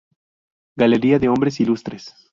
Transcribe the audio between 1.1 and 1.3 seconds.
de